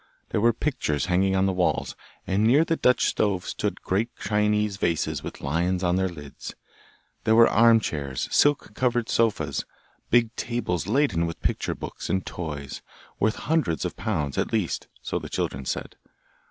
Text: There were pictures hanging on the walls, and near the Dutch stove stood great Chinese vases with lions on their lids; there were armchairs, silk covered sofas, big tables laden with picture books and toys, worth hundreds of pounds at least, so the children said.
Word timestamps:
There 0.29 0.41
were 0.41 0.51
pictures 0.51 1.05
hanging 1.05 1.35
on 1.35 1.45
the 1.45 1.53
walls, 1.53 1.95
and 2.25 2.43
near 2.43 2.65
the 2.65 2.75
Dutch 2.75 3.05
stove 3.05 3.45
stood 3.45 3.83
great 3.83 4.09
Chinese 4.17 4.77
vases 4.77 5.21
with 5.21 5.41
lions 5.41 5.83
on 5.83 5.95
their 5.95 6.09
lids; 6.09 6.55
there 7.23 7.35
were 7.35 7.47
armchairs, 7.47 8.27
silk 8.31 8.73
covered 8.73 9.09
sofas, 9.09 9.63
big 10.09 10.35
tables 10.35 10.87
laden 10.87 11.27
with 11.27 11.39
picture 11.43 11.75
books 11.75 12.09
and 12.09 12.25
toys, 12.25 12.81
worth 13.19 13.35
hundreds 13.35 13.85
of 13.85 13.95
pounds 13.95 14.39
at 14.39 14.51
least, 14.51 14.87
so 15.03 15.19
the 15.19 15.29
children 15.29 15.65
said. 15.65 15.95